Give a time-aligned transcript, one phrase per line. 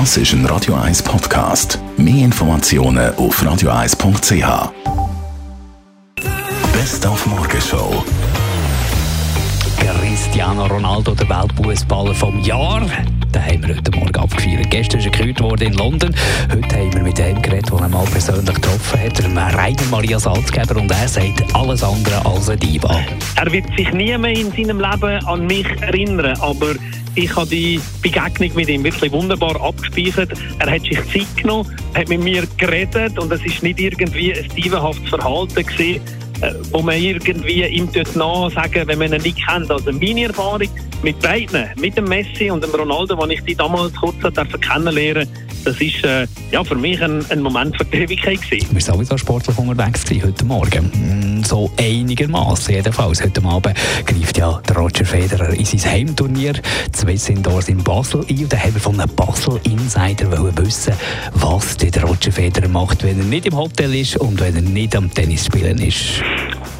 [0.00, 1.78] Das ist ein Radio 1 Podcast.
[1.96, 4.72] Mehr Informationen auf radio1.ch.
[6.72, 8.04] Best auf Morgenshow.
[9.78, 12.84] Cristiano Ronaldo, der Weltfußballer vom Jahr.
[13.44, 14.70] Haben wir heute Morgen abgefeiert.
[14.70, 16.14] Gestern ist er gekürt worden in London.
[16.50, 20.18] Heute haben wir mit dem geredet, den er mal persönlich getroffen hat, der Rainer Maria
[20.18, 20.80] Salzgeber.
[20.80, 23.02] Und er sagt alles andere als ein Diva.
[23.36, 26.74] Er wird sich nie mehr in seinem Leben an mich erinnern, aber
[27.16, 30.32] ich habe die Begegnung mit ihm wirklich wunderbar abgespeichert.
[30.58, 34.48] Er hat sich Zeit genommen, hat mit mir geredet und es ist nicht irgendwie ein
[34.56, 36.00] dievenhaftes Verhalten gewesen,
[36.72, 39.70] wo man irgendwie ihm nachsagen wenn man ihn nicht kennt.
[39.70, 40.68] Also meine Erfahrung
[41.02, 44.16] mit beiden, mit dem Messi und dem Ronaldo, als ich die damals kurz
[44.60, 45.28] kennenlernen
[45.64, 48.68] das ist äh, ja, für mich ein, ein Moment für die Ewigkeit gewesen.
[48.70, 51.38] Wir waren sowieso sportlich unterwegs gewesen, heute Morgen.
[51.38, 53.22] Mm, so einigermaßen jedenfalls.
[53.22, 53.74] Heute Abend
[54.04, 56.54] greift ja der Roger Federer in sein Heimturnier
[56.94, 58.38] Swiss Indoors in Basel ein.
[58.38, 60.94] Und da haben wir von einem Basel-Insider wissen,
[61.34, 64.94] was der Roger Federer macht, wenn er nicht im Hotel ist und wenn er nicht
[64.96, 66.22] am Tennis spielen ist.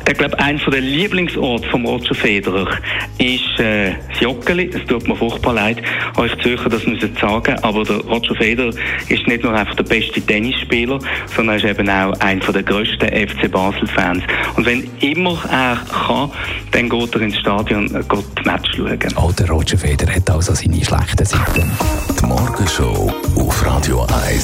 [0.06, 2.68] Ich glaube, einer der Lieblingsorte von Roger Federer
[3.16, 3.94] ist äh,
[4.24, 4.70] Joggeli.
[4.74, 5.82] Es tut mir furchtbar leid,
[6.16, 8.72] euch Zürcher das müssen sagen, aber der Roger Federer
[9.08, 10.98] ist nicht nur einfach der beste Tennisspieler,
[11.36, 14.22] sondern er ist eben auch einer der grössten FC Basel-Fans.
[14.56, 16.30] Und wenn immer er kann,
[16.70, 18.98] dann geht er ins Stadion und geht die Match schauen.
[19.16, 21.70] Oh, der Roger Federer hat also seine schlechten Seiten.
[22.18, 24.43] Die Morgenshow auf Radio 1.